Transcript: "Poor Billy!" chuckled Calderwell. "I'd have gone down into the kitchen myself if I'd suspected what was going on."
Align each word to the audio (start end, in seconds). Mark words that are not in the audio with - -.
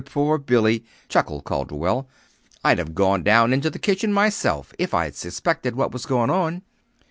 "Poor 0.07 0.39
Billy!" 0.39 0.83
chuckled 1.09 1.43
Calderwell. 1.43 2.09
"I'd 2.63 2.79
have 2.79 2.95
gone 2.95 3.21
down 3.21 3.53
into 3.53 3.69
the 3.69 3.77
kitchen 3.77 4.11
myself 4.11 4.73
if 4.79 4.95
I'd 4.95 5.15
suspected 5.15 5.75
what 5.75 5.91
was 5.91 6.07
going 6.07 6.31
on." 6.31 6.63